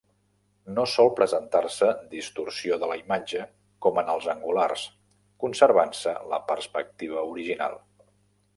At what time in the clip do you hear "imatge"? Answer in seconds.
3.01-3.43